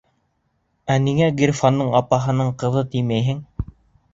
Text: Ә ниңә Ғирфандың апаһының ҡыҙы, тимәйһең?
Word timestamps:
Ә 0.93 0.95
ниңә 1.03 1.27
Ғирфандың 1.41 1.93
апаһының 2.01 2.51
ҡыҙы, 2.65 2.85
тимәйһең? 2.97 3.45